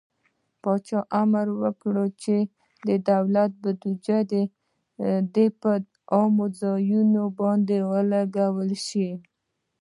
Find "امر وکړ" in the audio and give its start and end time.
1.21-1.95